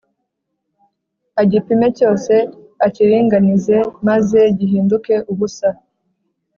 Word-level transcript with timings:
agipime 1.41 1.87
cyose 1.97 2.33
akiringanize, 2.85 3.77
maze 4.07 4.39
gihinduke 4.57 5.13
ubusa. 5.31 5.69